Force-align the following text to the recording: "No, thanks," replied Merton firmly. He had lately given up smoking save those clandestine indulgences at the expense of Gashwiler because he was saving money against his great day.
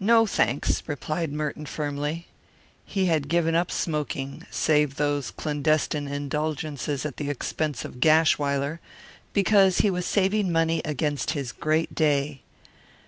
"No, 0.00 0.26
thanks," 0.26 0.82
replied 0.88 1.32
Merton 1.32 1.64
firmly. 1.64 2.26
He 2.84 3.06
had 3.06 3.22
lately 3.22 3.28
given 3.28 3.54
up 3.54 3.70
smoking 3.70 4.44
save 4.50 4.96
those 4.96 5.30
clandestine 5.30 6.08
indulgences 6.08 7.06
at 7.06 7.18
the 7.18 7.30
expense 7.30 7.84
of 7.84 8.00
Gashwiler 8.00 8.80
because 9.32 9.78
he 9.78 9.88
was 9.88 10.06
saving 10.06 10.50
money 10.50 10.82
against 10.84 11.30
his 11.38 11.52
great 11.52 11.94
day. 11.94 12.42